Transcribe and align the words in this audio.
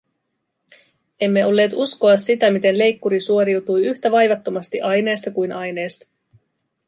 Emme 1.21 1.45
olleet 1.45 1.71
uskoa 1.75 2.17
sitä, 2.17 2.51
miten 2.51 2.77
leikkuri 2.77 3.19
suoriutui 3.19 3.85
yhtä 3.87 4.11
vaivattomasti 4.11 4.81
aineesta 4.81 5.31
kuin 5.31 5.51
aineesta. 5.51 6.07